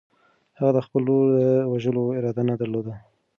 [0.57, 1.41] هغه د خپل ورور د
[1.71, 2.93] وژلو اراده نه درلوده.